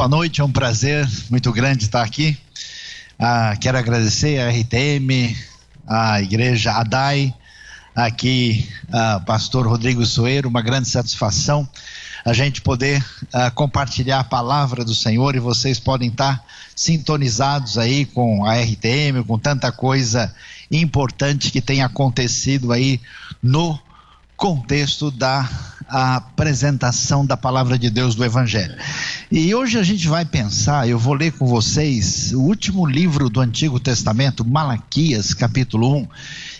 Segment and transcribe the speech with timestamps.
[0.00, 2.34] boa noite, é um prazer muito grande estar aqui.
[3.18, 5.36] Ah, quero agradecer a RTM,
[5.86, 7.34] a Igreja Adai,
[7.94, 11.68] aqui, ah, Pastor Rodrigo Soeiro, uma grande satisfação
[12.24, 16.42] a gente poder ah, compartilhar a palavra do Senhor e vocês podem estar
[16.74, 20.34] sintonizados aí com a RTM, com tanta coisa
[20.70, 22.98] importante que tem acontecido aí
[23.42, 23.78] no
[24.34, 25.46] contexto da
[25.90, 28.74] apresentação da palavra de Deus do Evangelho.
[29.30, 33.40] E hoje a gente vai pensar, eu vou ler com vocês o último livro do
[33.40, 36.08] Antigo Testamento, Malaquias, capítulo 1.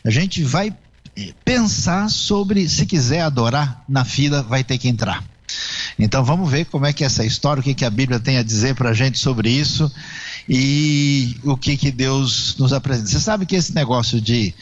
[0.05, 0.75] A gente vai
[1.17, 5.23] eh, pensar sobre se quiser adorar na fila, vai ter que entrar.
[5.99, 8.39] Então vamos ver como é que é essa história, o que, que a Bíblia tem
[8.39, 9.91] a dizer para a gente sobre isso
[10.49, 13.09] e o que, que Deus nos apresenta.
[13.09, 14.55] Você sabe que esse negócio de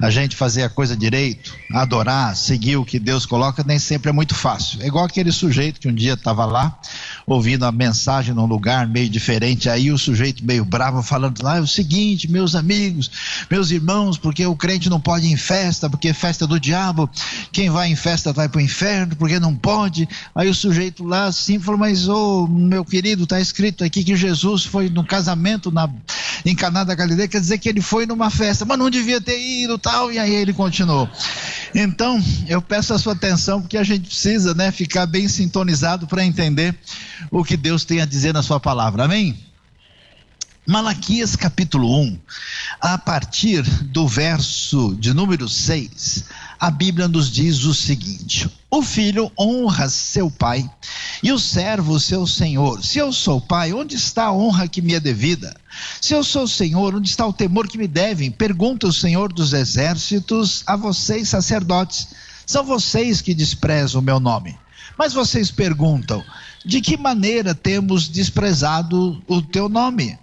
[0.00, 4.12] a gente fazer a coisa direito, adorar, seguir o que Deus coloca, nem sempre é
[4.12, 4.80] muito fácil.
[4.82, 6.78] É igual aquele sujeito que um dia estava lá,
[7.26, 11.60] ouvindo a mensagem num lugar meio diferente, aí o sujeito meio bravo falando lá, é
[11.60, 13.10] o seguinte, meus amigos,
[13.50, 17.10] meus irmãos, porque o crente não pode ir em festa, porque é festa do diabo,
[17.52, 20.08] quem vai em festa vai para o inferno, porque não pode.
[20.34, 24.64] Aí o sujeito lá assim falou, mas ô meu querido, está escrito aqui que Jesus
[24.64, 25.88] foi no casamento na,
[26.44, 29.38] em Caná da Galileia, quer dizer que ele foi numa festa, mas não devia ter
[29.40, 31.08] ido, tal, e aí ele continuou.
[31.74, 36.24] Então, eu peço a sua atenção, porque a gente precisa né, ficar bem sintonizado para
[36.24, 36.74] entender
[37.30, 39.04] o que Deus tem a dizer na sua palavra.
[39.04, 39.36] Amém?
[40.66, 42.18] Malaquias capítulo 1,
[42.78, 46.24] a partir do verso de número 6,
[46.60, 50.68] a Bíblia nos diz o seguinte: O filho honra seu pai
[51.22, 52.84] e o servo seu senhor.
[52.84, 55.56] Se eu sou pai, onde está a honra que me é devida?
[56.00, 58.30] Se eu sou senhor, onde está o temor que me devem?
[58.30, 62.08] Pergunta o Senhor dos exércitos a vocês, sacerdotes.
[62.44, 64.58] São vocês que desprezam o meu nome.
[64.98, 66.22] Mas vocês perguntam:
[66.64, 70.18] de que maneira temos desprezado o teu nome?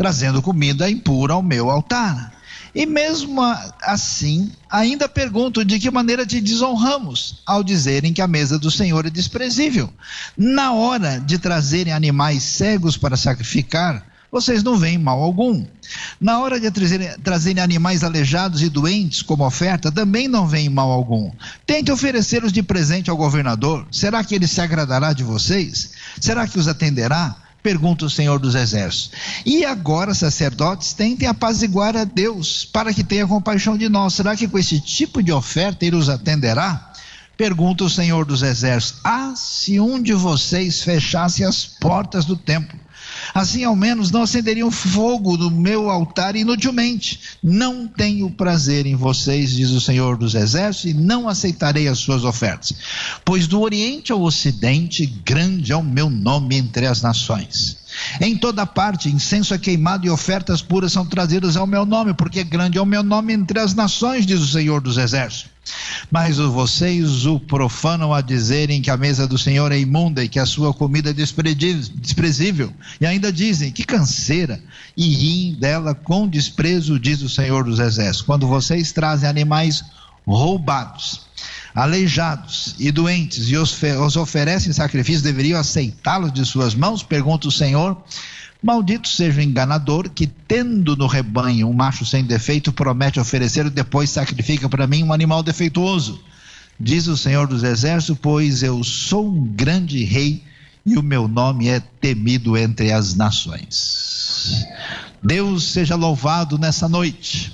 [0.00, 2.32] trazendo comida impura ao meu altar.
[2.74, 3.42] E mesmo
[3.82, 9.06] assim, ainda pergunto de que maneira te desonramos, ao dizerem que a mesa do Senhor
[9.06, 9.92] é desprezível.
[10.36, 15.66] Na hora de trazerem animais cegos para sacrificar, vocês não veem mal algum.
[16.20, 21.32] Na hora de trazerem, animais aleijados e doentes como oferta, também não veem mal algum.
[21.66, 23.84] Tente oferecê-los de presente ao governador.
[23.90, 25.92] Será que ele se agradará de vocês?
[26.20, 27.34] Será que os atenderá?
[27.62, 29.10] Pergunta o Senhor dos Exércitos.
[29.44, 34.14] E agora, sacerdotes, tentem apaziguar a Deus, para que tenha compaixão de nós.
[34.14, 36.92] Será que com esse tipo de oferta ele os atenderá?
[37.36, 39.00] Pergunta o Senhor dos Exércitos.
[39.04, 42.78] Ah, se um de vocês fechasse as portas do templo
[43.34, 47.20] Assim, ao menos, não acenderiam fogo no meu altar inutilmente.
[47.42, 52.24] Não tenho prazer em vocês, diz o Senhor dos Exércitos, e não aceitarei as suas
[52.24, 52.72] ofertas.
[53.24, 57.78] Pois do Oriente ao Ocidente, grande é o meu nome entre as nações.
[58.20, 62.44] Em toda parte, incenso é queimado e ofertas puras são trazidas ao meu nome, porque
[62.44, 65.59] grande é o meu nome entre as nações, diz o Senhor dos Exércitos.
[66.10, 70.38] Mas vocês o profanam a dizerem que a mesa do Senhor é imunda e que
[70.38, 72.72] a sua comida é desprezível.
[73.00, 74.60] E ainda dizem que canseira
[74.96, 78.22] e riem dela com desprezo, diz o Senhor dos Exércitos.
[78.22, 79.84] Quando vocês trazem animais
[80.26, 81.22] roubados,
[81.74, 87.02] aleijados e doentes e os oferecem sacrifício, deveriam aceitá-los de suas mãos?
[87.02, 87.96] Pergunta o Senhor.
[88.62, 93.70] Maldito seja o enganador que, tendo no rebanho um macho sem defeito, promete oferecer e
[93.70, 96.22] depois sacrifica para mim um animal defeituoso.
[96.78, 100.42] Diz o Senhor dos Exércitos: Pois eu sou um grande rei
[100.84, 104.66] e o meu nome é temido entre as nações.
[105.22, 107.52] Deus seja louvado nessa noite.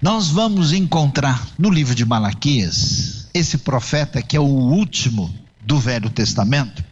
[0.00, 6.10] Nós vamos encontrar no livro de Malaquias esse profeta que é o último do Velho
[6.10, 6.84] Testamento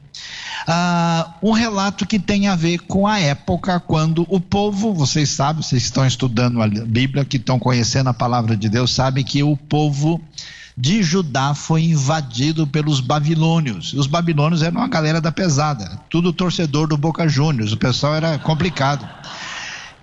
[0.67, 5.63] ah, um relato que tem a ver com a época quando o povo, vocês sabem,
[5.63, 9.57] vocês estão estudando a Bíblia, que estão conhecendo a palavra de Deus, sabem que o
[9.57, 10.21] povo
[10.77, 13.93] de Judá foi invadido pelos babilônios.
[13.93, 18.39] Os babilônios eram uma galera da pesada, tudo torcedor do Boca Juniors, o pessoal era
[18.39, 19.09] complicado.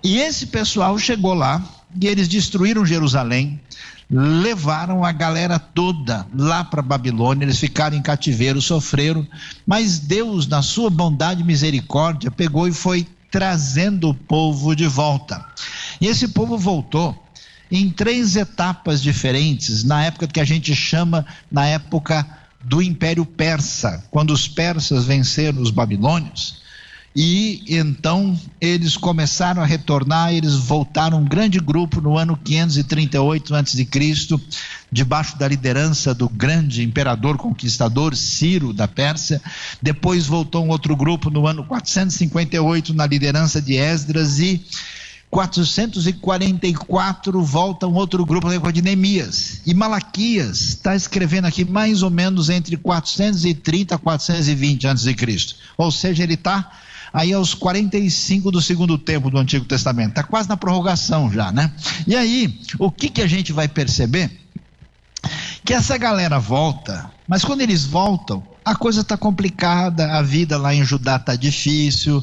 [0.02, 1.62] E esse pessoal chegou lá
[2.00, 3.60] e eles destruíram Jerusalém,
[4.10, 9.26] levaram a galera toda lá para Babilônia, eles ficaram em cativeiro, sofreram,
[9.66, 15.44] mas Deus, na sua bondade e misericórdia, pegou e foi trazendo o povo de volta.
[16.00, 17.22] E esse povo voltou
[17.70, 22.26] em três etapas diferentes, na época que a gente chama, na época
[22.64, 26.62] do Império Persa, quando os persas venceram os babilônios.
[27.20, 33.88] E então eles começaram a retornar, eles voltaram um grande grupo no ano 538 a.C.,
[34.92, 39.42] debaixo da liderança do grande imperador conquistador Ciro da Pérsia.
[39.82, 44.64] Depois voltou um outro grupo no ano 458 na liderança de Esdras e
[45.28, 49.60] 444 volta um outro grupo de Neemias.
[49.66, 55.16] E Malaquias está escrevendo aqui mais ou menos entre 430 a 420 a.C.
[55.76, 56.70] Ou seja, ele está
[57.12, 60.10] aí aos 45 do segundo tempo do Antigo Testamento.
[60.10, 61.72] Está quase na prorrogação já, né?
[62.06, 64.30] E aí, o que, que a gente vai perceber?
[65.64, 70.74] Que essa galera volta, mas quando eles voltam, a coisa está complicada, a vida lá
[70.74, 72.22] em Judá está difícil,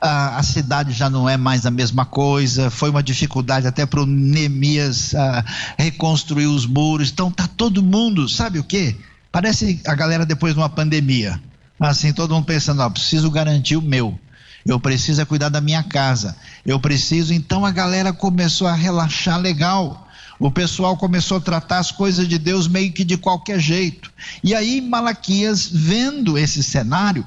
[0.00, 4.00] a, a, cidade já não é mais a mesma coisa, foi uma dificuldade até para
[4.00, 5.44] o Neemias a,
[5.76, 8.96] reconstruir os muros, então está todo mundo, sabe o que?
[9.30, 11.40] Parece a galera depois de uma pandemia,
[11.88, 14.18] assim, todo mundo pensando, ó, preciso garantir o meu,
[14.64, 19.38] eu preciso é cuidar da minha casa, eu preciso, então a galera começou a relaxar
[19.38, 20.08] legal,
[20.38, 24.10] o pessoal começou a tratar as coisas de Deus meio que de qualquer jeito.
[24.42, 27.24] E aí, Malaquias, vendo esse cenário,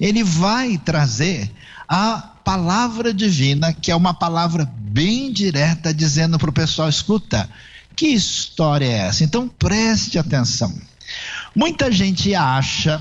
[0.00, 1.50] ele vai trazer
[1.88, 7.48] a palavra divina, que é uma palavra bem direta, dizendo para o pessoal: escuta,
[7.94, 9.22] que história é essa?
[9.22, 10.74] Então preste atenção.
[11.54, 13.00] Muita gente acha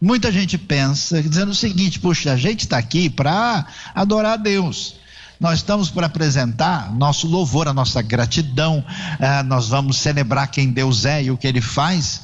[0.00, 4.96] Muita gente pensa, dizendo o seguinte: puxa, a gente está aqui para adorar a Deus
[5.38, 8.82] nós estamos para apresentar nosso louvor, a nossa gratidão,
[9.20, 12.22] eh, nós vamos celebrar quem Deus é e o que Ele faz.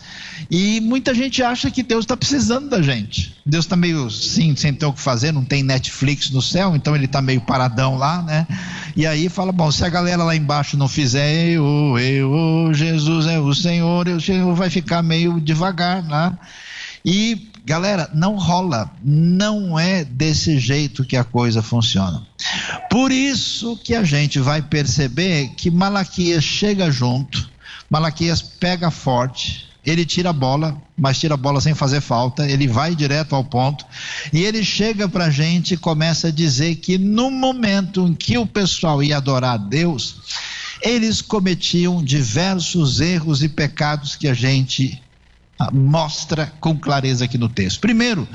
[0.50, 3.36] E muita gente acha que Deus está precisando da gente.
[3.44, 6.96] Deus está meio sim, sem ter o que fazer, não tem Netflix no céu, então
[6.96, 8.46] ele está meio paradão lá, né?
[8.96, 13.38] E aí fala: bom, se a galera lá embaixo não fizer eu, eu, Jesus é
[13.38, 16.02] o Senhor, o Senhor vai ficar meio devagar.
[16.02, 16.32] Né?
[17.04, 22.26] E Galera, não rola, não é desse jeito que a coisa funciona.
[22.90, 27.48] Por isso que a gente vai perceber que Malaquias chega junto,
[27.88, 32.66] Malaquias pega forte, ele tira a bola, mas tira a bola sem fazer falta, ele
[32.66, 33.84] vai direto ao ponto,
[34.32, 38.36] e ele chega para a gente e começa a dizer que no momento em que
[38.38, 40.16] o pessoal ia adorar a Deus,
[40.82, 45.00] eles cometiam diversos erros e pecados que a gente
[45.72, 47.80] mostra com clareza aqui no texto.
[47.80, 48.26] Primeiro,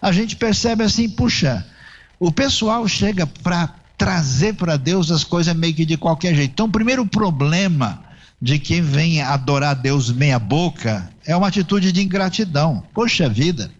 [0.00, 1.66] a gente percebe assim, puxa,
[2.18, 6.50] o pessoal chega para trazer para Deus as coisas meio que de qualquer jeito.
[6.52, 8.02] Então, o primeiro problema
[8.40, 12.82] de quem vem adorar Deus meia boca é uma atitude de ingratidão.
[12.92, 13.70] Poxa vida,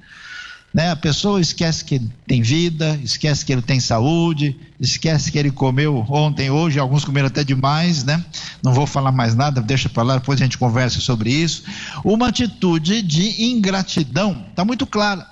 [0.72, 0.90] né?
[0.90, 6.04] A pessoa esquece que tem vida, esquece que ele tem saúde, esquece que ele comeu
[6.08, 8.24] ontem, hoje, alguns comeram até demais, né?
[8.62, 11.64] Não vou falar mais nada, deixa para lá, depois a gente conversa sobre isso.
[12.04, 15.26] Uma atitude de ingratidão, está muito clara.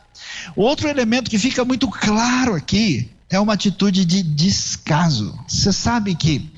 [0.54, 5.38] Outro elemento que fica muito claro aqui é uma atitude de descaso.
[5.46, 6.50] Você sabe que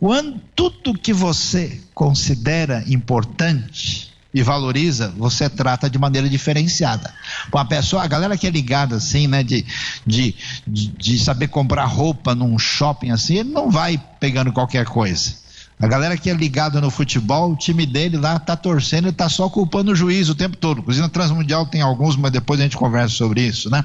[0.00, 7.12] quando tudo que você considera importante, e valoriza, você trata de maneira diferenciada.
[7.52, 9.66] Uma pessoa, a galera que é ligada assim, né, de,
[10.06, 10.34] de,
[10.66, 15.40] de saber comprar roupa num shopping assim, ele não vai pegando qualquer coisa.
[15.80, 19.30] A galera que é ligada no futebol, o time dele lá tá torcendo e tá
[19.30, 20.80] só culpando o juiz o tempo todo.
[20.80, 23.82] Inclusive na Transmundial tem alguns, mas depois a gente conversa sobre isso, né?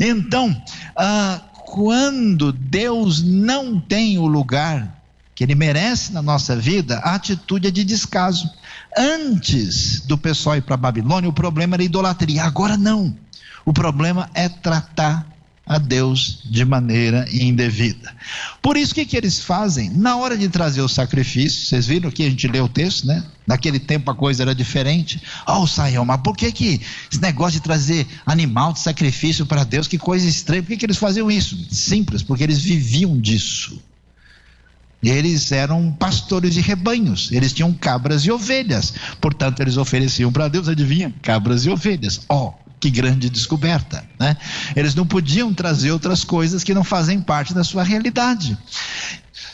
[0.00, 0.56] Então,
[0.96, 4.97] ah, quando Deus não tem o lugar
[5.38, 8.50] que ele merece na nossa vida, a atitude é de descaso.
[8.96, 12.42] Antes do pessoal ir para a Babilônia, o problema era idolatria.
[12.42, 13.16] Agora não.
[13.64, 15.24] O problema é tratar
[15.64, 18.12] a Deus de maneira indevida.
[18.60, 19.90] Por isso, o que, que eles fazem?
[19.90, 23.22] Na hora de trazer o sacrifício, vocês viram que a gente leu o texto, né?
[23.46, 25.22] Naquele tempo a coisa era diferente.
[25.46, 26.80] Oh, Saião, mas por que, que
[27.12, 30.86] esse negócio de trazer animal de sacrifício para Deus, que coisa estranha, por que, que
[30.86, 31.56] eles faziam isso?
[31.70, 33.80] Simples, porque eles viviam disso.
[35.02, 40.68] Eles eram pastores de rebanhos, eles tinham cabras e ovelhas, portanto, eles ofereciam para Deus,
[40.68, 41.14] adivinha?
[41.22, 42.22] Cabras e ovelhas.
[42.28, 44.36] Ó, oh, que grande descoberta, né?
[44.74, 48.58] Eles não podiam trazer outras coisas que não fazem parte da sua realidade.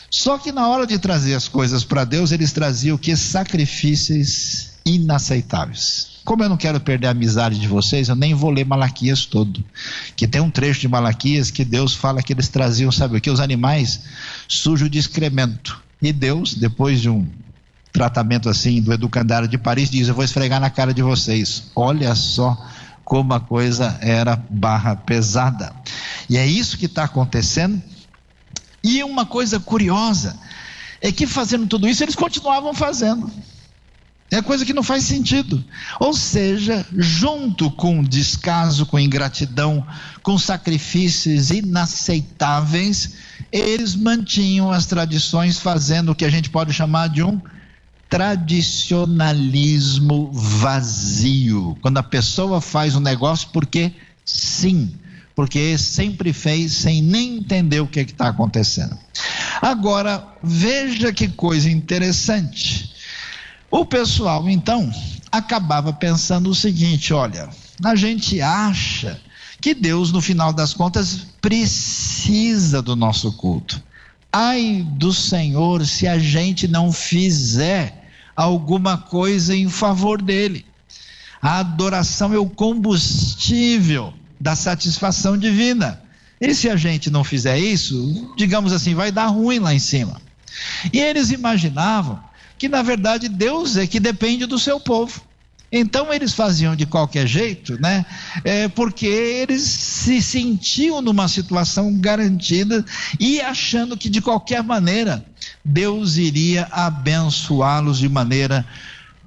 [0.09, 3.15] Só que na hora de trazer as coisas para Deus, eles traziam o que?
[3.15, 6.14] Sacrifícios inaceitáveis.
[6.25, 9.63] Como eu não quero perder a amizade de vocês, eu nem vou ler Malaquias todo.
[10.15, 13.29] Que tem um trecho de Malaquias que Deus fala que eles traziam, sabe o que?
[13.29, 14.01] Os animais
[14.47, 15.79] sujos de excremento.
[16.01, 17.27] E Deus, depois de um
[17.93, 21.71] tratamento assim do educandário de Paris, diz: Eu vou esfregar na cara de vocês.
[21.75, 22.57] Olha só
[23.03, 25.71] como a coisa era barra pesada.
[26.27, 27.79] E é isso que está acontecendo.
[28.83, 30.35] E uma coisa curiosa
[30.99, 33.31] é que fazendo tudo isso, eles continuavam fazendo.
[34.35, 35.63] É coisa que não faz sentido.
[35.97, 39.87] Ou seja, junto com descaso, com ingratidão,
[40.21, 43.13] com sacrifícios inaceitáveis,
[43.49, 47.39] eles mantinham as tradições, fazendo o que a gente pode chamar de um
[48.09, 51.77] tradicionalismo vazio.
[51.81, 53.93] Quando a pessoa faz um negócio porque
[54.25, 54.91] sim,
[55.33, 58.99] porque sempre fez sem nem entender o que está acontecendo.
[59.61, 62.93] Agora, veja que coisa interessante.
[63.75, 64.89] O pessoal, então,
[65.29, 67.49] acabava pensando o seguinte: olha,
[67.83, 69.19] a gente acha
[69.59, 73.83] que Deus, no final das contas, precisa do nosso culto.
[74.31, 80.65] Ai do Senhor se a gente não fizer alguma coisa em favor dele.
[81.41, 86.01] A adoração é o combustível da satisfação divina.
[86.39, 90.21] E se a gente não fizer isso, digamos assim, vai dar ruim lá em cima.
[90.93, 92.23] E eles imaginavam
[92.65, 95.21] que na verdade Deus é que depende do seu povo.
[95.71, 98.03] Então eles faziam de qualquer jeito, né?
[98.43, 102.83] É, porque eles se sentiam numa situação garantida
[103.19, 105.23] e achando que de qualquer maneira
[105.63, 108.65] Deus iria abençoá-los de maneira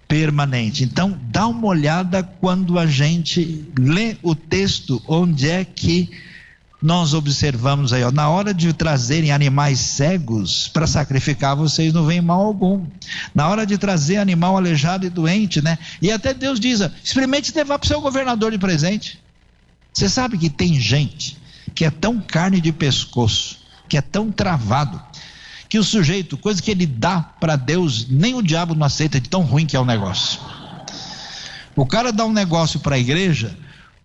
[0.08, 0.82] permanente.
[0.82, 6.10] Então, dá uma olhada quando a gente lê o texto, onde é que
[6.80, 12.20] nós observamos aí, ó, na hora de trazerem animais cegos para sacrificar, vocês não veem
[12.20, 12.86] mal algum.
[13.34, 15.76] Na hora de trazer animal aleijado e doente, né?
[16.00, 19.18] E até Deus diz: experimente levar para o seu governador de presente.
[19.92, 21.36] Você sabe que tem gente
[21.74, 23.58] que é tão carne de pescoço,
[23.88, 25.02] que é tão travado,
[25.68, 29.28] que o sujeito, coisa que ele dá para Deus, nem o diabo não aceita de
[29.28, 30.40] tão ruim que é o negócio.
[31.74, 33.56] O cara dá um negócio para a igreja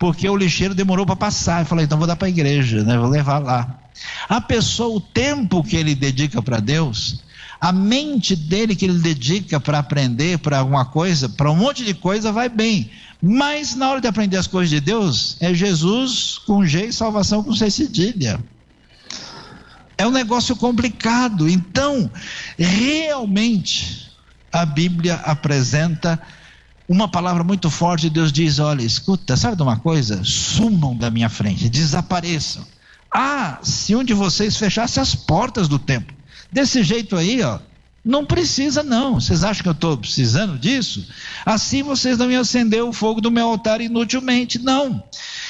[0.04, 1.62] porque o lixeiro demorou para passar.
[1.62, 2.98] Eu falei, então vou dar para a igreja, né?
[2.98, 3.80] vou levar lá.
[4.28, 7.24] A pessoa, o tempo que ele dedica para Deus,
[7.62, 11.94] a mente dele que ele dedica para aprender para alguma coisa, para um monte de
[11.94, 12.92] coisa, vai bem.
[13.22, 17.42] Mas na hora de aprender as coisas de Deus, é Jesus com G e salvação
[17.42, 18.44] com C cedilha.
[19.98, 21.48] É um negócio complicado.
[21.48, 22.12] Então,
[22.58, 24.12] realmente,
[24.52, 26.20] a Bíblia apresenta
[26.94, 30.22] uma palavra muito forte, Deus diz: olha, escuta, sabe de uma coisa?
[30.24, 32.66] Sumam da minha frente, desapareçam.
[33.12, 36.16] Ah, se um de vocês fechasse as portas do templo,
[36.52, 37.60] desse jeito aí, ó,
[38.06, 39.16] não precisa não.
[39.16, 41.08] Vocês acham que eu estou precisando disso?
[41.46, 45.04] Assim vocês não iam acender o fogo do meu altar inutilmente, não.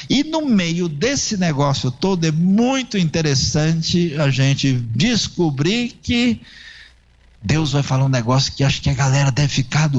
[0.10, 6.42] E no meio desse negócio todo é muito interessante a gente descobrir que
[7.42, 9.90] Deus vai falar um negócio que acho que a galera deve ficar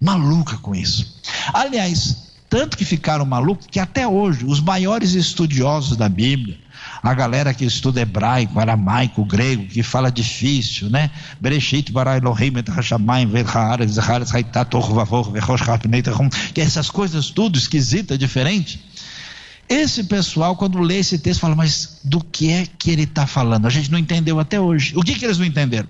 [0.00, 1.20] maluca com isso.
[1.52, 6.58] Aliás, tanto que ficaram malucos que até hoje os maiores estudiosos da Bíblia,
[7.02, 11.10] a galera que estuda hebraico, aramaico, grego, que fala difícil, né?
[11.40, 11.92] Bereshit
[16.52, 18.84] que essas coisas tudo esquisita, diferente.
[19.68, 23.66] Esse pessoal, quando lê esse texto, fala, mas do que é que ele está falando?
[23.66, 24.92] A gente não entendeu até hoje.
[24.96, 25.88] O que, que eles não entenderam?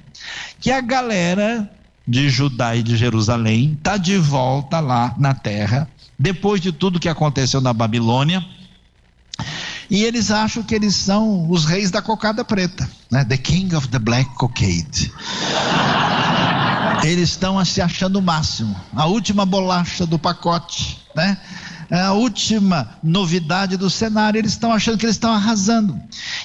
[0.60, 1.70] Que a galera
[2.07, 5.88] de Judá e de Jerusalém está de volta lá na terra,
[6.19, 8.45] depois de tudo que aconteceu na Babilônia.
[9.88, 13.25] E eles acham que eles são os reis da cocada preta, né?
[13.25, 15.12] The King of the Black Cockade.
[17.02, 21.38] Eles estão se achando o máximo, a última bolacha do pacote, né?
[21.90, 25.99] A última novidade do cenário, eles estão achando que eles estão arrasando.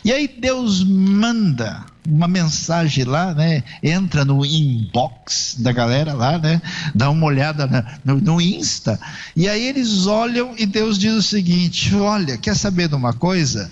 [0.03, 3.63] E aí Deus manda uma mensagem lá, né?
[3.81, 6.61] Entra no inbox da galera lá, né?
[6.93, 8.99] Dá uma olhada na, no, no, Insta.
[9.35, 13.71] E aí eles olham e Deus diz o seguinte: Olha, quer saber de uma coisa?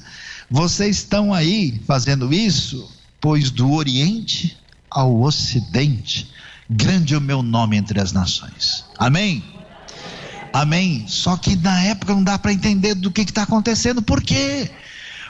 [0.50, 2.90] Vocês estão aí fazendo isso,
[3.22, 4.58] pois do Oriente
[4.90, 6.30] ao Ocidente,
[6.70, 8.86] grande é o meu nome entre as nações.
[8.98, 9.44] Amém?
[10.52, 11.06] Amém?
[11.08, 14.02] Só que na época não dá para entender do que está acontecendo.
[14.04, 14.70] Por quê?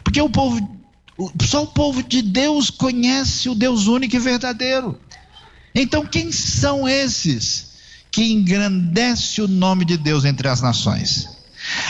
[0.03, 0.59] Porque o povo
[1.45, 4.99] só o povo de Deus conhece o Deus único e verdadeiro.
[5.75, 7.73] Então, quem são esses
[8.11, 11.29] que engrandece o nome de Deus entre as nações?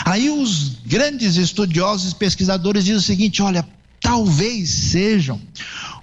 [0.06, 3.68] Aí os grandes estudiosos e pesquisadores dizem o seguinte: olha,
[4.00, 5.42] talvez sejam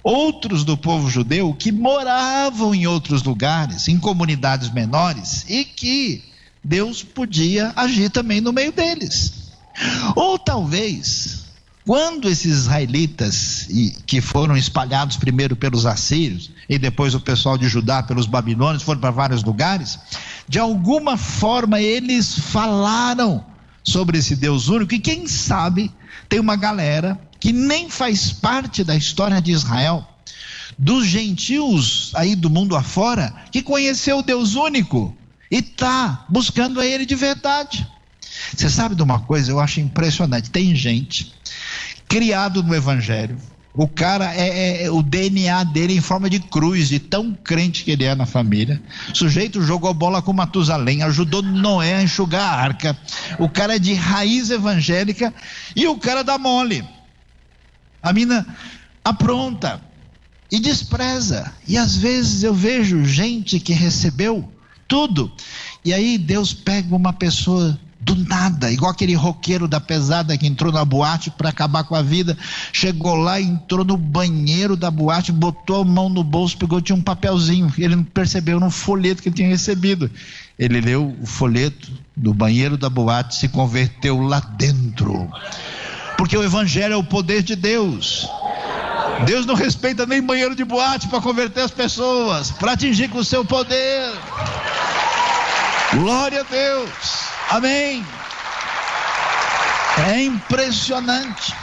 [0.03, 6.23] outros do povo judeu que moravam em outros lugares, em comunidades menores, e que
[6.63, 9.33] Deus podia agir também no meio deles.
[10.15, 11.40] Ou talvez
[11.85, 13.67] quando esses israelitas,
[14.05, 19.01] que foram espalhados primeiro pelos assírios e depois o pessoal de Judá pelos babilônios, foram
[19.01, 19.99] para vários lugares,
[20.47, 23.43] de alguma forma eles falaram
[23.83, 25.91] sobre esse Deus único, e quem sabe
[26.29, 30.07] tem uma galera que nem faz parte da história de Israel,
[30.77, 35.15] dos gentios aí do mundo afora, que conheceu o Deus único
[35.49, 37.87] e está buscando a Ele de verdade.
[38.55, 39.51] Você sabe de uma coisa?
[39.51, 40.49] Eu acho impressionante.
[40.49, 41.33] Tem gente
[42.07, 43.37] criado no Evangelho.
[43.73, 47.85] O cara é, é, é o DNA dele em forma de cruz, de tão crente
[47.85, 48.81] que ele é na família.
[49.13, 52.97] O sujeito jogou bola com Matusalém, ajudou Noé a enxugar a arca.
[53.39, 55.33] O cara é de raiz evangélica
[55.73, 56.83] e o cara dá mole.
[58.03, 58.45] A mina
[59.05, 59.81] apronta
[60.51, 61.49] e despreza.
[61.65, 64.51] E às vezes eu vejo gente que recebeu
[64.85, 65.31] tudo.
[65.85, 70.71] E aí Deus pega uma pessoa do nada, igual aquele roqueiro da pesada que entrou
[70.71, 72.35] na boate para acabar com a vida,
[72.73, 77.01] chegou lá, entrou no banheiro da boate, botou a mão no bolso, pegou tinha um
[77.01, 80.09] papelzinho, ele não percebeu no folheto que ele tinha recebido.
[80.57, 85.29] Ele leu o folheto do banheiro da boate, se converteu lá dentro.
[86.17, 88.27] Porque o evangelho é o poder de Deus.
[89.25, 93.25] Deus não respeita nem banheiro de boate para converter as pessoas, para atingir com o
[93.25, 94.11] seu poder.
[95.93, 97.31] Glória a Deus.
[97.51, 98.01] Amém.
[100.07, 101.53] É impressionante.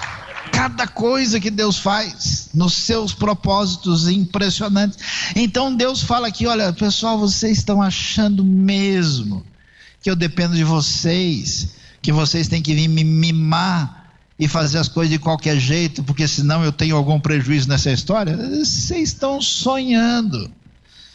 [0.52, 4.99] Cada coisa que Deus faz nos seus propósitos impressionantes.
[5.35, 9.42] Então Deus fala aqui: olha, pessoal, vocês estão achando mesmo
[10.02, 11.71] que eu dependo de vocês,
[12.02, 16.28] que vocês têm que vir me mimar e fazer as coisas de qualquer jeito, porque
[16.28, 18.37] senão eu tenho algum prejuízo nessa história?
[18.37, 20.50] Vocês estão sonhando,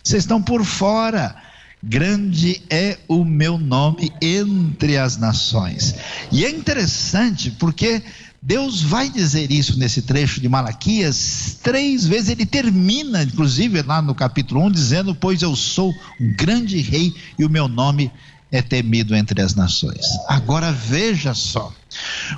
[0.04, 1.53] vocês estão por fora.
[1.86, 5.94] Grande é o meu nome entre as nações.
[6.32, 8.02] E é interessante porque
[8.42, 12.30] Deus vai dizer isso nesse trecho de Malaquias três vezes.
[12.30, 17.44] Ele termina, inclusive, lá no capítulo 1, dizendo: Pois eu sou um grande rei e
[17.44, 18.10] o meu nome
[18.50, 20.06] é temido entre as nações.
[20.30, 21.74] Agora veja só,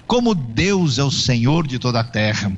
[0.08, 2.52] como Deus é o Senhor de toda a terra,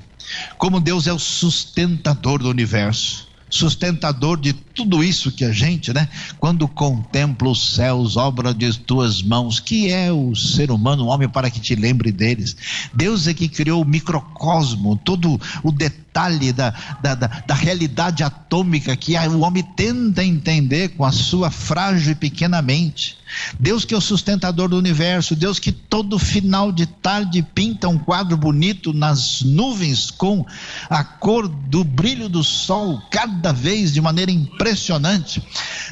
[0.57, 6.07] como Deus é o sustentador do universo sustentador de tudo isso que a gente, né,
[6.39, 11.29] quando contempla os céus, obra de tuas mãos, que é o ser humano, o homem
[11.29, 12.55] para que te lembre deles.
[12.93, 15.71] Deus é que criou o microcosmo, todo o
[16.17, 21.51] detalhe da, da, da, da realidade atômica que o homem tenta entender com a sua
[21.51, 23.17] frágil e pequena mente.
[23.59, 27.99] Deus que é o sustentador do universo, Deus que todo final de tarde pinta um
[27.99, 30.45] quadro bonito nas nuvens com
[30.89, 35.43] a cor do brilho do sol, cada vez de maneira impressionante.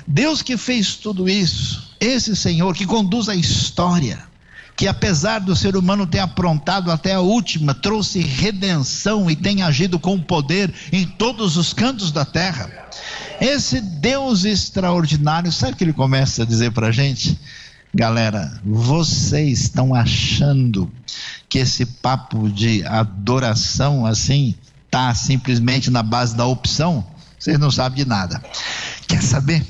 [0.07, 4.23] Deus que fez tudo isso, esse Senhor que conduz a história,
[4.75, 9.97] que apesar do ser humano ter aprontado até a última, trouxe redenção e tem agido
[9.97, 12.69] com poder em todos os cantos da terra.
[13.39, 17.39] Esse Deus extraordinário, sabe o que ele começa a dizer para a gente?
[17.93, 20.91] Galera, vocês estão achando
[21.47, 24.53] que esse papo de adoração assim
[24.91, 27.05] tá simplesmente na base da opção?
[27.39, 28.43] Vocês não sabem de nada.
[29.07, 29.65] Quer saber?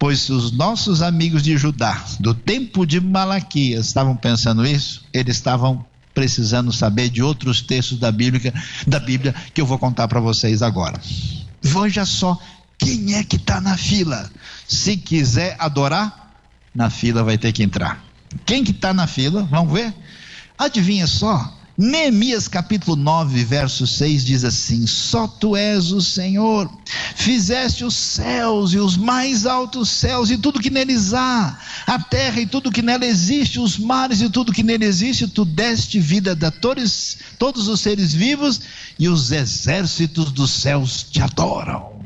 [0.00, 5.84] Pois os nossos amigos de Judá, do tempo de Malaquias, estavam pensando isso, eles estavam
[6.14, 8.54] precisando saber de outros textos da Bíblia,
[8.86, 10.98] da Bíblia que eu vou contar para vocês agora.
[11.60, 12.40] Veja só
[12.78, 14.30] quem é que está na fila.
[14.66, 16.34] Se quiser adorar,
[16.74, 18.02] na fila vai ter que entrar.
[18.46, 19.46] Quem que está na fila?
[19.50, 19.92] Vamos ver?
[20.56, 21.59] Adivinha só?
[21.78, 26.70] Neemias capítulo 9, verso 6 diz assim: Só tu és o Senhor,
[27.14, 32.40] fizeste os céus e os mais altos céus e tudo que neles há, a terra
[32.40, 36.36] e tudo que nela existe, os mares e tudo que nele existe, tu deste vida
[36.46, 38.60] a todos, todos os seres vivos
[38.98, 42.00] e os exércitos dos céus te adoram.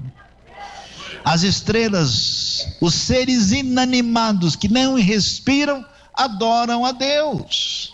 [1.24, 7.93] As estrelas, os seres inanimados que não respiram, adoram a Deus.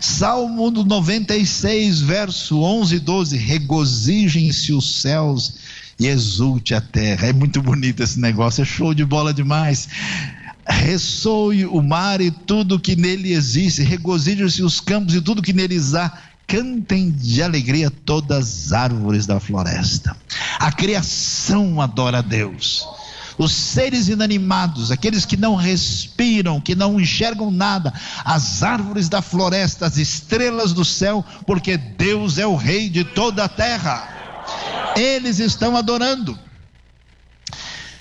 [0.00, 5.54] Salmo 96, verso 11 e 12: Regozijem-se os céus
[5.98, 7.28] e exulte a terra.
[7.28, 9.88] É muito bonito esse negócio, é show de bola demais.
[10.66, 15.94] Ressoe o mar e tudo que nele existe, regozijem-se os campos e tudo que neles
[15.94, 16.12] há.
[16.46, 20.14] Cantem de alegria todas as árvores da floresta.
[20.58, 22.86] A criação adora a Deus
[23.38, 27.92] os seres inanimados, aqueles que não respiram, que não enxergam nada,
[28.24, 33.44] as árvores da floresta, as estrelas do céu, porque Deus é o Rei de toda
[33.44, 34.94] a terra.
[34.96, 36.38] Eles estão adorando.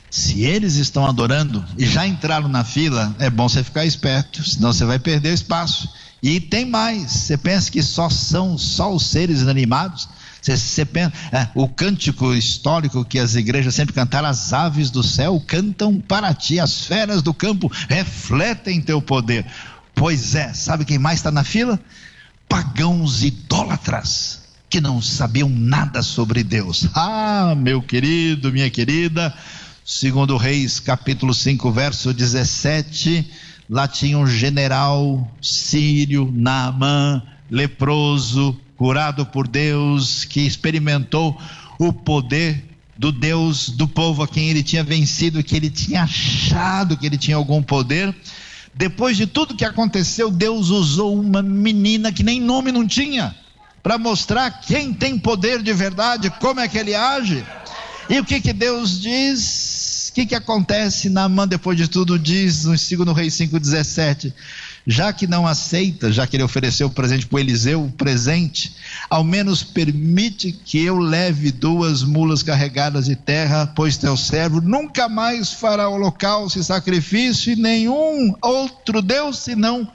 [0.10, 4.72] Se eles estão adorando e já entraram na fila, é bom você ficar esperto, senão
[4.72, 5.89] você vai perder espaço.
[6.22, 10.08] E tem mais, você pensa que só são só os seres inanimados?
[10.43, 15.01] Você, você pensa, é, o cântico histórico que as igrejas sempre cantaram, as aves do
[15.01, 19.45] céu cantam para ti, as feras do campo refletem teu poder.
[19.95, 21.79] Pois é, sabe quem mais está na fila?
[22.47, 26.88] Pagãos idólatras que não sabiam nada sobre Deus.
[26.93, 29.34] Ah, meu querido, minha querida,
[29.86, 33.29] Segundo Reis, capítulo 5, verso 17,
[33.69, 41.39] lá tinha um general sírio, Naamã, leproso, curado por Deus, que experimentou
[41.79, 42.63] o poder
[42.97, 47.17] do Deus do povo a quem ele tinha vencido, que ele tinha achado que ele
[47.17, 48.15] tinha algum poder.
[48.73, 53.36] Depois de tudo que aconteceu, Deus usou uma menina que nem nome não tinha,
[53.81, 57.45] para mostrar quem tem poder de verdade, como é que ele age.
[58.09, 60.09] E o que que Deus diz?
[60.09, 61.09] O que que acontece?
[61.09, 64.33] Naamã, depois de tudo, diz no 2 Reis 5,17:
[64.86, 68.76] já que não aceita, já que ele ofereceu o presente para Eliseu, o presente,
[69.10, 75.08] ao menos permite que eu leve duas mulas carregadas de terra, pois teu servo nunca
[75.08, 79.89] mais fará holocausto e sacrifício e nenhum outro Deus senão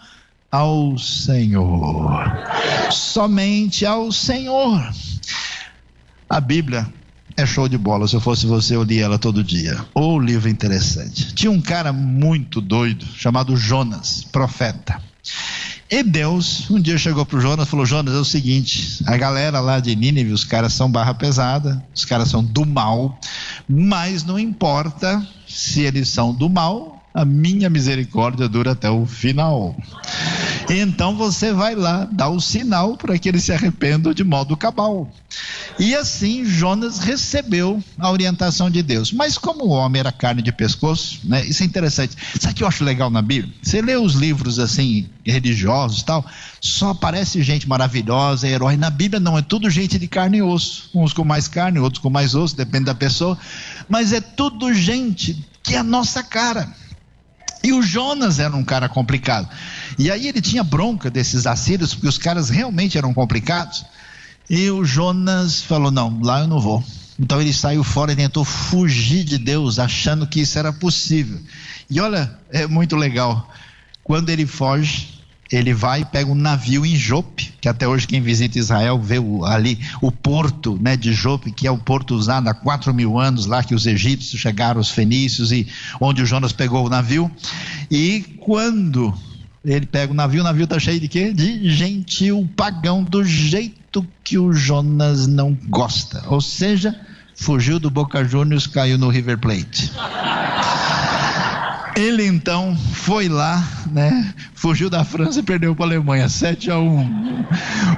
[0.51, 2.33] ao Senhor.
[2.90, 4.90] Somente ao Senhor.
[6.29, 6.87] A Bíblia
[7.38, 8.09] é show de bola.
[8.09, 9.79] Se eu fosse você, eu lia ela todo dia.
[9.94, 11.33] Ou livro interessante.
[11.35, 15.01] Tinha um cara muito doido chamado Jonas, profeta.
[15.90, 19.16] E Deus um dia chegou para o Jonas e falou: Jonas, é o seguinte, a
[19.16, 23.18] galera lá de Nínive, os caras são barra pesada, os caras são do mal,
[23.66, 29.76] mas não importa se eles são do mal, a minha misericórdia dura até o final.
[30.70, 35.11] Então você vai lá dar o sinal para que eles se arrependam de modo cabal.
[35.81, 39.12] E assim Jonas recebeu a orientação de Deus.
[39.12, 42.14] Mas como o homem era carne de pescoço, né, isso é interessante.
[42.38, 43.52] Sabe o que eu acho legal na Bíblia?
[43.64, 46.24] Você lê os livros assim, religiosos tal,
[46.61, 48.76] só aparece gente maravilhosa, herói.
[48.76, 50.88] Na Bíblia não, é tudo gente de carne e osso.
[50.94, 53.37] Uns com mais carne, outros com mais osso, depende da pessoa.
[53.88, 56.72] Mas é tudo gente que é a nossa cara.
[57.62, 59.49] E o Jonas era um cara complicado.
[59.99, 63.85] E aí ele tinha bronca desses assírios, porque os caras realmente eram complicados.
[64.49, 66.83] E o Jonas falou: Não, lá eu não vou.
[67.18, 71.40] Então ele saiu fora e tentou fugir de Deus, achando que isso era possível.
[71.90, 73.51] E olha, é muito legal.
[74.05, 75.17] Quando ele foge,
[75.50, 79.18] ele vai e pega um navio em Jope, que até hoje quem visita Israel vê
[79.18, 83.18] o, ali o porto né, de Jope, que é o porto usado há quatro mil
[83.18, 85.66] anos, lá que os egípcios chegaram, os fenícios, e
[86.00, 87.30] onde o Jonas pegou o navio.
[87.90, 89.14] E quando
[89.64, 91.32] ele pega o navio, o navio está cheio de quê?
[91.32, 96.22] De gentil pagão, do jeito que o Jonas não gosta.
[96.26, 96.94] Ou seja,
[97.34, 99.90] fugiu do Boca Juniors, caiu no River Plate.
[101.98, 104.32] Ele então foi lá, né?
[104.54, 107.44] Fugiu da França e perdeu para a Alemanha, 7 a 1.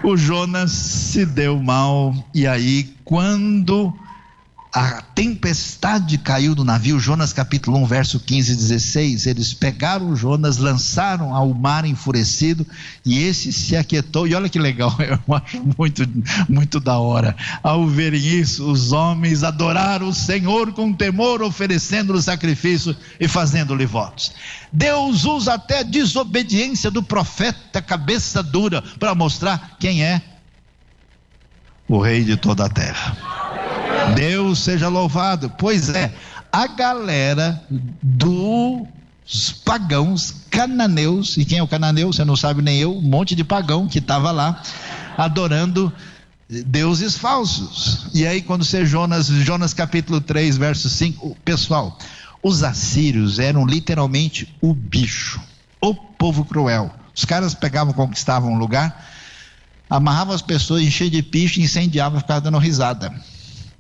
[0.03, 3.93] O Jonas se deu mal e aí quando
[4.73, 9.27] a tempestade caiu do navio, Jonas capítulo 1, verso 15 e 16.
[9.27, 12.65] Eles pegaram Jonas, lançaram ao mar enfurecido,
[13.05, 14.29] e esse se aquietou.
[14.29, 16.03] E olha que legal, eu acho muito,
[16.49, 17.35] muito da hora.
[17.65, 24.33] Ao verem isso, os homens adoraram o Senhor com temor, oferecendo-lhe sacrifício e fazendo-lhe votos.
[24.73, 30.23] Deus usa até a desobediência do profeta, cabeça dura, para mostrar quem é
[31.89, 33.50] o rei de toda a terra.
[34.15, 35.51] Deus seja louvado.
[35.59, 36.13] Pois é,
[36.53, 37.63] a galera
[38.03, 42.13] dos pagãos cananeus, e quem é o cananeu?
[42.13, 44.63] Você não sabe nem eu, um monte de pagão que estava lá
[45.17, 45.93] adorando
[46.49, 48.09] deuses falsos.
[48.13, 51.97] E aí, quando você Jonas, Jonas capítulo 3, verso 5, pessoal,
[52.43, 55.41] os assírios eram literalmente o bicho,
[55.81, 56.91] o povo cruel.
[57.15, 59.07] Os caras pegavam, conquistavam um lugar,
[59.89, 63.13] amarravam as pessoas, enchiam de picho, incendiavam ficavam dando risada.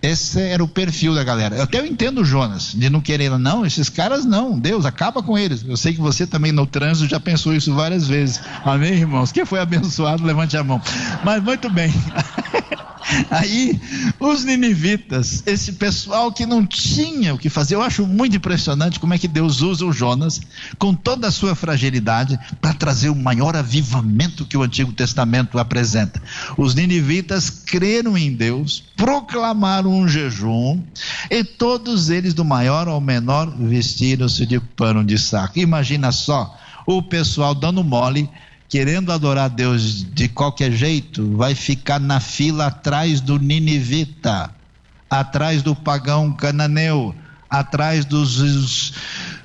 [0.02, 1.62] Esse era o perfil da galera.
[1.62, 5.36] Até eu entendo o Jonas, de não querer, não, esses caras não, Deus, acaba com
[5.36, 5.62] eles.
[5.66, 8.40] Eu sei que você também no trânsito já pensou isso várias vezes.
[8.64, 9.30] Amém, irmãos?
[9.30, 10.80] Quem foi abençoado, levante a mão.
[11.22, 11.92] Mas muito bem.
[13.30, 13.80] Aí,
[14.18, 19.14] os ninivitas, esse pessoal que não tinha o que fazer, eu acho muito impressionante como
[19.14, 20.40] é que Deus usa o Jonas,
[20.78, 26.22] com toda a sua fragilidade, para trazer o maior avivamento que o Antigo Testamento apresenta.
[26.56, 30.80] Os ninivitas creram em Deus, proclamaram um jejum,
[31.30, 35.58] e todos eles, do maior ao menor, vestiram-se de pano de saco.
[35.58, 38.28] Imagina só, o pessoal dando mole
[38.70, 44.54] querendo adorar Deus de qualquer jeito, vai ficar na fila atrás do ninivita,
[45.10, 47.12] atrás do pagão cananeu,
[47.50, 48.92] atrás dos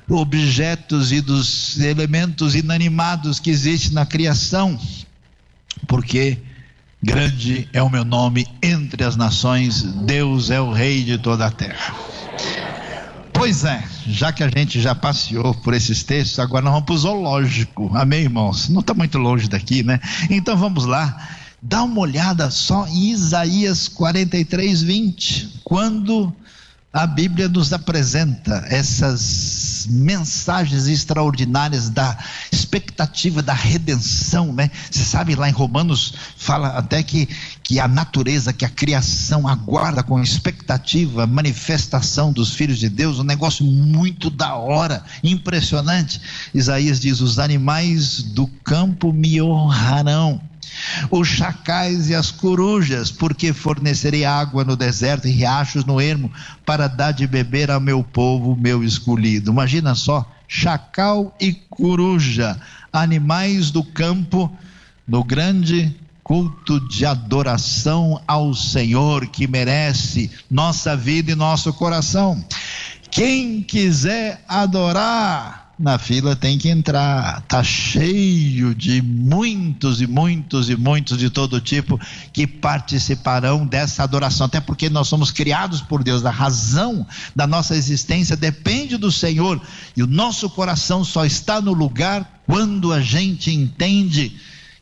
[0.08, 4.78] objetos e dos elementos inanimados que existem na criação,
[5.88, 6.38] porque
[7.02, 11.50] grande é o meu nome entre as nações, Deus é o rei de toda a
[11.50, 11.96] terra.
[13.46, 16.94] Pois é, já que a gente já passeou por esses textos, agora nós vamos para
[16.96, 17.92] o zoológico.
[17.94, 18.68] Amém, irmãos?
[18.68, 20.00] Não está muito longe daqui, né?
[20.28, 21.28] Então vamos lá.
[21.62, 25.60] Dá uma olhada só em Isaías 43, 20.
[25.62, 26.34] Quando
[26.92, 32.18] a Bíblia nos apresenta essas mensagens extraordinárias da
[32.50, 34.70] expectativa da redenção, né?
[34.90, 37.28] Você sabe lá em Romanos fala até que,
[37.66, 43.24] que a natureza, que a criação aguarda com expectativa manifestação dos filhos de Deus, um
[43.24, 46.20] negócio muito da hora, impressionante.
[46.54, 50.40] Isaías diz: "Os animais do campo me honrarão"
[51.10, 56.30] os chacais e as corujas, porque fornecerei água no deserto e riachos no ermo,
[56.64, 59.50] para dar de beber ao meu povo, meu escolhido.
[59.50, 62.60] Imagina só, chacal e coruja,
[62.92, 64.54] animais do campo,
[65.08, 72.44] no grande culto de adoração ao Senhor que merece nossa vida e nosso coração.
[73.08, 77.42] Quem quiser adorar, na fila tem que entrar.
[77.42, 81.96] Tá cheio de muitos e muitos e muitos de todo tipo
[82.32, 87.76] que participarão dessa adoração, até porque nós somos criados por Deus, a razão da nossa
[87.76, 89.62] existência depende do Senhor,
[89.96, 94.36] e o nosso coração só está no lugar quando a gente entende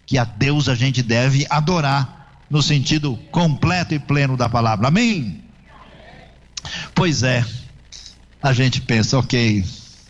[0.06, 4.88] que a Deus a gente deve adorar no sentido completo e pleno da palavra.
[4.88, 5.42] Amém.
[6.94, 7.44] Pois é.
[8.42, 9.64] A gente pensa, OK,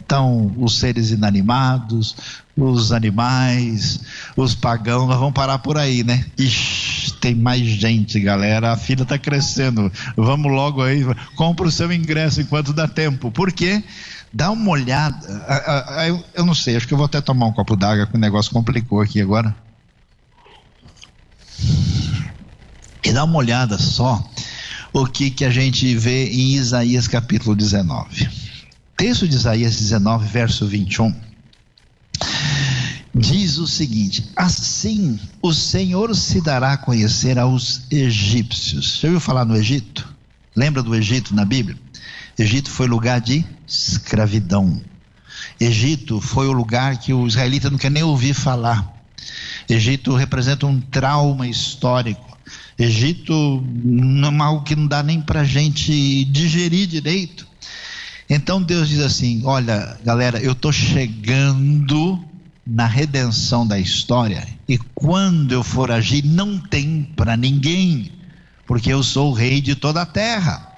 [0.05, 2.15] então, os seres inanimados,
[2.57, 4.01] os animais,
[4.37, 6.27] os pagãos, nós vamos parar por aí, né?
[6.37, 8.73] Ixi, tem mais gente, galera.
[8.73, 9.91] A fila está crescendo.
[10.17, 11.03] Vamos logo aí,
[11.37, 13.31] compra o seu ingresso enquanto dá tempo.
[13.31, 13.83] Por quê?
[14.33, 15.19] Dá uma olhada.
[16.35, 18.53] Eu não sei, acho que eu vou até tomar um copo d'água, que o negócio
[18.53, 19.55] complicou aqui agora.
[23.14, 24.22] Dá uma olhada só
[24.92, 28.44] o que, que a gente vê em Isaías capítulo 19
[28.96, 31.14] texto de Isaías 19, verso 21,
[33.14, 38.98] diz o seguinte: Assim o Senhor se dará a conhecer aos egípcios.
[38.98, 40.09] Você ouviu falar no Egito?
[40.55, 41.77] Lembra do Egito na Bíblia?
[42.38, 44.81] Egito foi lugar de escravidão.
[45.61, 48.92] Egito foi o lugar que o israelita não quer nem ouvir falar.
[49.68, 52.34] Egito representa um trauma histórico.
[52.79, 57.47] Egito não é algo que não dá nem para a gente digerir direito.
[58.29, 62.23] Então Deus diz assim: Olha, galera, eu estou chegando
[62.67, 68.11] na redenção da história, e quando eu for agir, não tem para ninguém,
[68.67, 70.73] porque eu sou o rei de toda a terra.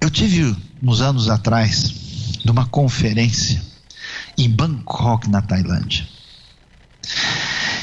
[0.00, 1.92] Eu tive uns anos atrás,
[2.44, 3.60] numa conferência
[4.38, 6.06] em Bangkok, na Tailândia.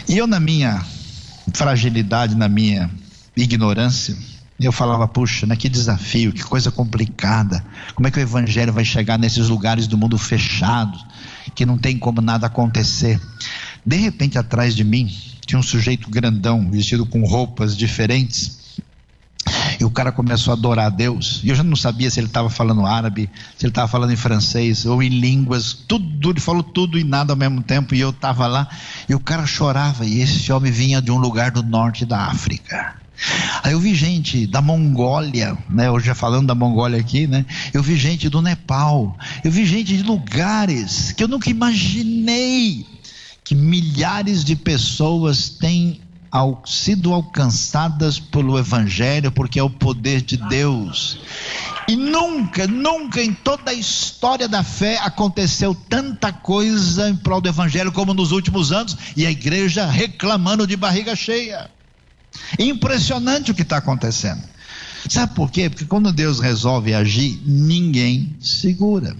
[0.07, 0.83] E eu, na minha
[1.53, 2.89] fragilidade, na minha
[3.35, 4.15] ignorância,
[4.59, 7.63] eu falava, puxa, né, que desafio, que coisa complicada.
[7.93, 10.97] Como é que o evangelho vai chegar nesses lugares do mundo fechado,
[11.53, 13.19] que não tem como nada acontecer?
[13.85, 15.13] De repente, atrás de mim,
[15.45, 18.57] tinha um sujeito grandão, vestido com roupas diferentes.
[19.79, 21.41] E o cara começou a adorar a Deus.
[21.43, 24.15] E eu já não sabia se ele estava falando árabe, se ele estava falando em
[24.15, 25.73] francês ou em línguas.
[25.73, 27.93] Tudo, ele falou tudo e nada ao mesmo tempo.
[27.93, 28.67] E eu estava lá.
[29.07, 30.05] E o cara chorava.
[30.05, 32.95] E esse homem vinha de um lugar do norte da África.
[33.63, 35.89] Aí eu vi gente da Mongólia, né?
[35.89, 37.45] Hoje já falando da Mongólia aqui, né?
[37.73, 42.85] Eu vi gente do Nepal, eu vi gente de lugares que eu nunca imaginei
[43.43, 45.99] que milhares de pessoas têm
[46.31, 51.19] ao, sido alcançadas pelo Evangelho, porque é o poder de Deus.
[51.87, 57.49] E nunca, nunca em toda a história da fé aconteceu tanta coisa em prol do
[57.49, 61.69] Evangelho como nos últimos anos, e a igreja reclamando de barriga cheia.
[62.59, 64.43] Impressionante o que está acontecendo.
[65.09, 65.69] Sabe por quê?
[65.69, 69.15] Porque quando Deus resolve agir, ninguém segura.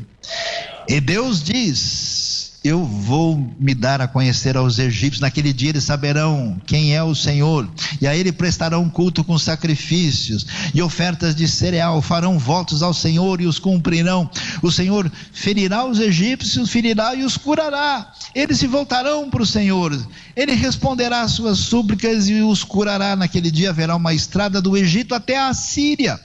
[0.88, 2.26] E Deus diz:
[2.67, 7.15] eu vou me dar a conhecer aos egípcios, naquele dia eles saberão quem é o
[7.15, 7.69] Senhor,
[8.01, 13.41] e a ele prestarão culto com sacrifícios e ofertas de cereal, farão votos ao Senhor
[13.41, 14.30] e os cumprirão.
[14.62, 18.13] O Senhor ferirá os egípcios, ferirá e os curará.
[18.36, 19.97] Eles se voltarão para o Senhor,
[20.36, 23.15] ele responderá às suas súplicas e os curará.
[23.15, 26.19] Naquele dia haverá uma estrada do Egito até a Síria.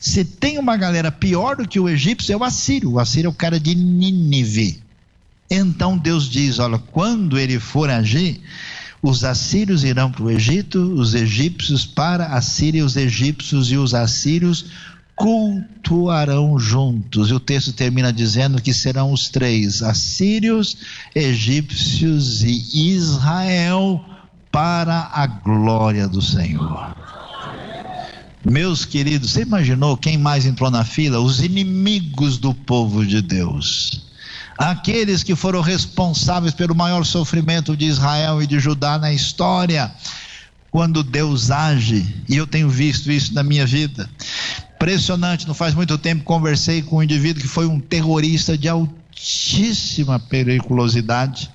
[0.00, 2.92] Se tem uma galera pior do que o egípcio, é o assírio.
[2.92, 4.83] O assírio é o cara de Nínive.
[5.50, 8.40] Então Deus diz: olha, quando ele for agir,
[9.02, 13.94] os assírios irão para o Egito, os egípcios para a Síria, os egípcios e os
[13.94, 14.66] assírios
[15.14, 17.28] cultuarão juntos.
[17.30, 20.76] E o texto termina dizendo que serão os três: assírios,
[21.14, 24.02] egípcios e Israel
[24.50, 26.96] para a glória do Senhor.
[28.44, 31.18] Meus queridos, você imaginou quem mais entrou na fila?
[31.18, 34.03] Os inimigos do povo de Deus
[34.58, 39.92] aqueles que foram responsáveis pelo maior sofrimento de Israel e de Judá na história.
[40.70, 44.10] Quando Deus age, e eu tenho visto isso na minha vida,
[44.84, 50.18] Impressionante, não faz muito tempo conversei com um indivíduo que foi um terrorista de altíssima
[50.18, 51.50] periculosidade.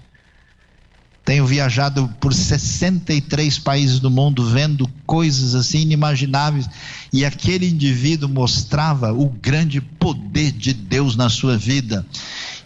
[1.30, 6.68] Tenho viajado por 63 países do mundo vendo coisas assim inimagináveis
[7.14, 12.04] e aquele indivíduo mostrava o grande poder de Deus na sua vida.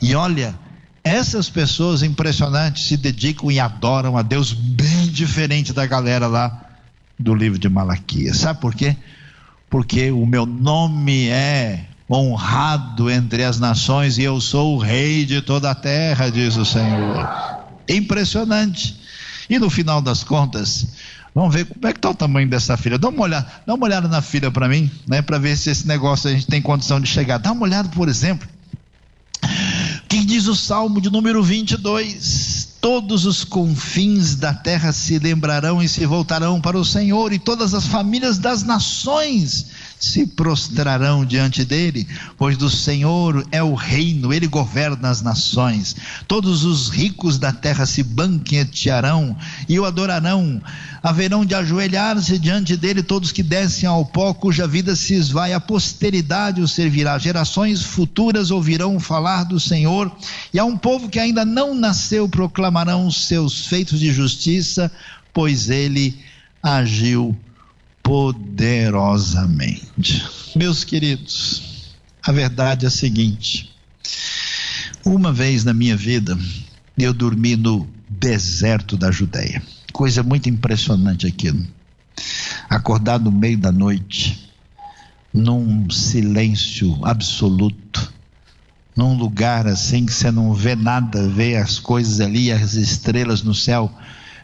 [0.01, 0.55] E olha,
[1.03, 6.65] essas pessoas impressionantes se dedicam e adoram a Deus bem diferente da galera lá
[7.19, 8.37] do livro de Malaquias.
[8.37, 8.95] Sabe por quê?
[9.69, 15.41] Porque o meu nome é honrado entre as nações e eu sou o rei de
[15.41, 17.61] toda a terra, diz o Senhor.
[17.87, 18.99] Impressionante.
[19.49, 20.87] E no final das contas,
[21.33, 22.97] vamos ver como é que está o tamanho dessa filha.
[22.97, 25.87] Dá uma olhada, dá uma olhada na filha para mim, né, para ver se esse
[25.87, 27.37] negócio a gente tem condição de chegar.
[27.37, 28.47] Dá uma olhada, por exemplo,
[30.07, 35.87] que diz o Salmo de número 22 todos os confins da terra se lembrarão e
[35.87, 39.67] se voltarão para o Senhor, e todas as famílias das nações
[40.03, 42.05] se prostrarão diante dele,
[42.37, 45.95] pois do Senhor é o reino, ele governa as nações.
[46.27, 49.35] Todos os ricos da terra se banquetearão
[49.67, 50.61] e o adorarão.
[51.01, 55.59] Haverão de ajoelhar-se diante dele todos que descem ao pó, cuja vida se esvai, a
[55.59, 57.17] posteridade o servirá.
[57.17, 60.11] Gerações futuras ouvirão falar do Senhor,
[60.53, 64.91] e a um povo que ainda não nasceu proclamarão os seus feitos de justiça,
[65.33, 66.19] pois ele
[66.61, 67.33] agiu
[68.03, 70.23] poderosamente.
[70.55, 73.73] Meus queridos, a verdade é a seguinte:
[75.03, 76.37] uma vez na minha vida,
[76.97, 79.63] eu dormi no deserto da Judéia.
[79.91, 81.65] Coisa muito impressionante aquilo.
[82.69, 84.51] Acordar no meio da noite,
[85.33, 88.13] num silêncio absoluto,
[88.95, 93.55] num lugar assim que você não vê nada, vê as coisas ali, as estrelas no
[93.55, 93.91] céu,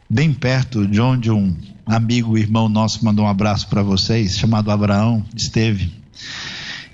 [0.09, 1.55] bem perto de onde um
[1.89, 5.91] amigo, irmão nosso, mandou um abraço para vocês, chamado Abraão, esteve.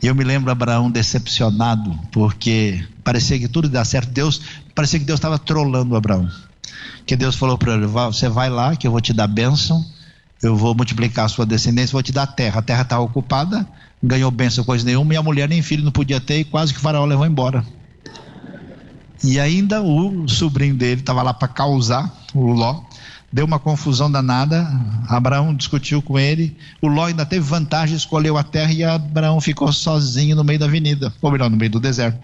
[0.01, 4.09] E eu me lembro Abraão decepcionado, porque parecia que tudo dar certo.
[4.11, 4.41] Deus,
[4.73, 6.29] parecia que Deus estava trolando Abraão.
[7.05, 9.85] Que Deus falou para ele: Você vai lá, que eu vou te dar bênção,
[10.41, 12.59] eu vou multiplicar a sua descendência, vou te dar terra.
[12.59, 13.67] A terra está ocupada,
[14.01, 16.79] ganhou bênção, coisa nenhuma, e a mulher nem filho não podia ter, e quase que
[16.79, 17.65] o faraó levou embora.
[19.23, 22.83] E ainda o sobrinho dele estava lá para causar, o Ló,
[23.35, 24.65] deu uma confusão danada.
[25.09, 26.55] Abraão discutiu com ele.
[26.81, 30.67] O Ló ainda teve vantagem, escolheu a terra e Abraão ficou sozinho no meio da
[30.67, 32.17] avenida, ou melhor, no meio do deserto.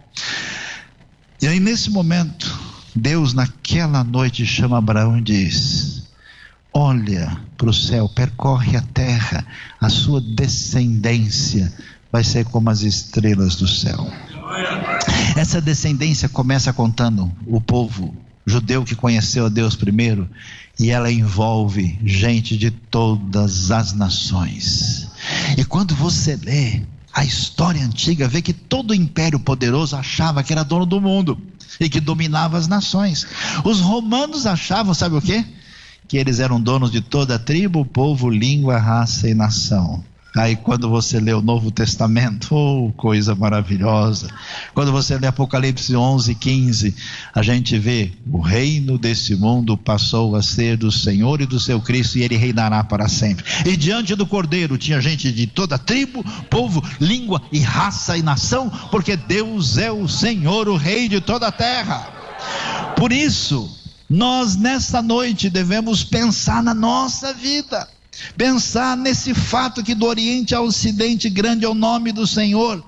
[1.41, 2.57] E aí, nesse momento,
[2.95, 6.07] Deus, naquela noite, chama Abraão e diz:
[6.73, 9.45] Olha para o céu, percorre a terra,
[9.81, 11.73] a sua descendência
[12.09, 14.09] vai ser como as estrelas do céu.
[15.35, 18.15] Essa descendência começa contando o povo
[18.51, 20.29] judeu que conheceu a Deus primeiro,
[20.79, 25.07] e ela envolve gente de todas as nações.
[25.57, 26.81] E quando você lê
[27.13, 31.37] a história antiga, vê que todo império poderoso achava que era dono do mundo
[31.79, 33.25] e que dominava as nações.
[33.63, 35.45] Os romanos achavam, sabe o quê?
[36.07, 40.03] Que eles eram donos de toda a tribo, povo, língua, raça e nação.
[40.35, 44.29] Aí quando você lê o Novo Testamento, oh, coisa maravilhosa.
[44.73, 46.95] Quando você lê Apocalipse 11, 15,
[47.35, 51.81] a gente vê o reino desse mundo passou a ser do Senhor e do seu
[51.81, 53.43] Cristo e ele reinará para sempre.
[53.65, 58.71] E diante do Cordeiro tinha gente de toda tribo, povo, língua e raça e nação,
[58.89, 62.07] porque Deus é o Senhor, o rei de toda a terra.
[62.95, 63.69] Por isso,
[64.09, 67.85] nós nessa noite devemos pensar na nossa vida
[68.35, 72.83] Pensar nesse fato que do Oriente ao Ocidente grande é o nome do Senhor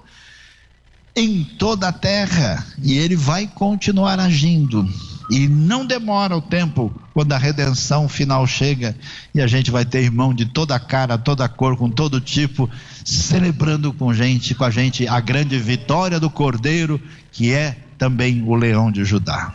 [1.16, 4.88] em toda a terra e ele vai continuar agindo.
[5.30, 8.96] E não demora o tempo quando a redenção final chega
[9.34, 12.70] e a gente vai ter irmão de toda cara, toda cor, com todo tipo,
[13.06, 17.00] celebrando com gente, com a gente a grande vitória do Cordeiro,
[17.32, 19.54] que é também o leão de Judá.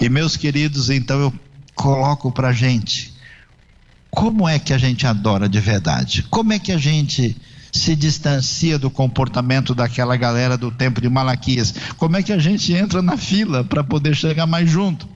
[0.00, 1.32] E meus queridos, então eu
[1.74, 3.11] coloco para gente
[4.14, 6.22] como é que a gente adora de verdade?
[6.24, 7.34] Como é que a gente
[7.72, 11.74] se distancia do comportamento daquela galera do tempo de Malaquias?
[11.96, 15.08] Como é que a gente entra na fila para poder chegar mais junto?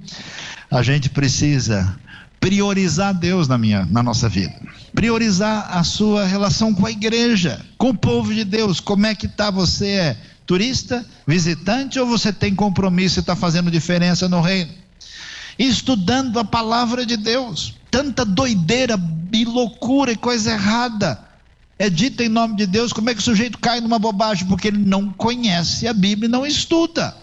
[0.70, 1.94] A gente precisa
[2.40, 4.54] priorizar Deus na, minha, na nossa vida,
[4.94, 8.80] priorizar a sua relação com a igreja, com o povo de Deus.
[8.80, 9.50] Como é que está?
[9.50, 14.72] Você é turista, visitante ou você tem compromisso e está fazendo diferença no reino?
[15.58, 19.00] Estudando a palavra de Deus tanta doideira
[19.32, 21.18] e loucura e coisa errada
[21.78, 24.46] é dita em nome de Deus, como é que o sujeito cai numa bobagem?
[24.46, 27.16] Porque ele não conhece a Bíblia e não estuda.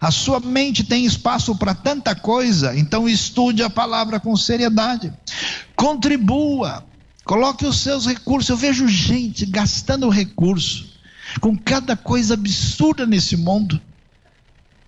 [0.00, 5.12] A sua mente tem espaço para tanta coisa, então estude a palavra com seriedade.
[5.76, 6.84] Contribua,
[7.24, 8.48] Coloque os seus recursos.
[8.48, 10.86] Eu vejo gente gastando recurso
[11.40, 13.80] com cada coisa absurda nesse mundo.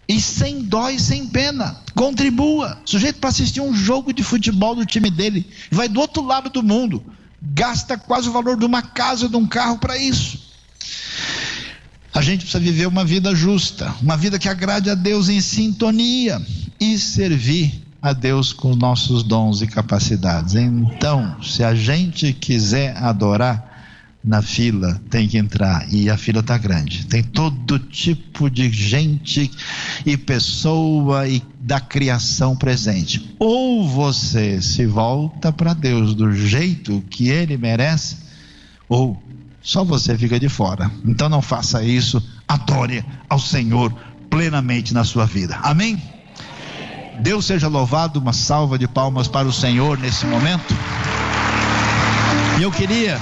[0.09, 1.77] E sem dó e sem pena.
[1.95, 2.81] Contribua.
[2.85, 5.47] Sujeito para assistir um jogo de futebol do time dele.
[5.71, 7.05] Vai do outro lado do mundo.
[7.43, 10.49] Gasta quase o valor de uma casa, de um carro para isso.
[12.15, 16.41] A gente precisa viver uma vida justa, uma vida que agrade a Deus em sintonia
[16.81, 20.55] e servir a Deus com nossos dons e capacidades.
[20.55, 23.68] Então, se a gente quiser adorar,
[24.29, 27.07] na fila tem que entrar e a fila está grande.
[27.07, 29.51] Tem todo tipo de gente
[30.05, 33.35] e pessoa e da criação presente.
[33.39, 38.19] Ou você se volta para Deus do jeito que Ele merece,
[38.87, 39.21] ou
[39.63, 40.91] só você fica de fora.
[41.07, 42.23] Então não faça isso.
[42.47, 43.91] Adore ao Senhor
[44.29, 45.59] plenamente na sua vida.
[45.63, 46.03] Amém?
[47.21, 50.77] Deus seja louvado, uma salva de palmas para o Senhor nesse momento.
[52.59, 53.19] E eu queria.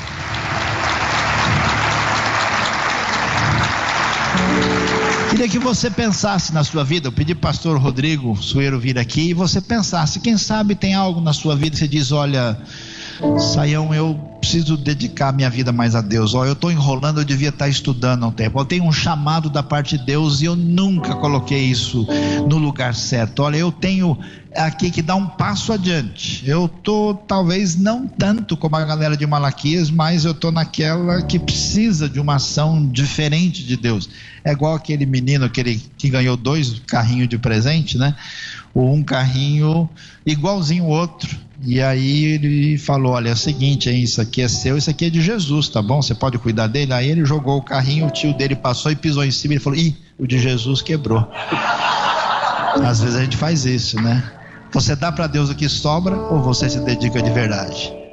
[5.46, 7.06] Queria que você pensasse na sua vida.
[7.06, 10.18] Eu pedi para o pastor Rodrigo Sueiro vir aqui e você pensasse.
[10.18, 12.58] Quem sabe tem algo na sua vida que você diz: olha,
[13.38, 16.34] Saião, eu preciso dedicar minha vida mais a Deus.
[16.34, 18.60] Ó, eu estou enrolando, eu devia estar estudando há um tempo.
[18.60, 22.06] Eu tenho um chamado da parte de Deus e eu nunca coloquei isso
[22.48, 23.42] no lugar certo.
[23.42, 24.16] Olha, eu tenho
[24.54, 26.48] aqui que dar um passo adiante.
[26.48, 31.38] Eu estou, talvez não tanto como a galera de Malaquias, mas eu estou naquela que
[31.38, 34.08] precisa de uma ação diferente de Deus.
[34.44, 38.14] É igual aquele menino aquele que ganhou dois carrinhos de presente, né?
[38.76, 39.88] Ou um carrinho
[40.26, 44.48] igualzinho o outro e aí ele falou: Olha, é o seguinte, hein, isso aqui é
[44.48, 46.02] seu, isso aqui é de Jesus, tá bom?
[46.02, 46.92] Você pode cuidar dele?
[46.92, 49.78] Aí ele jogou o carrinho, o tio dele passou e pisou em cima e falou:
[49.78, 51.26] Ih, o de Jesus quebrou.
[52.84, 54.22] Às vezes a gente faz isso, né?
[54.72, 58.05] Você dá para Deus o que sobra ou você se dedica de verdade?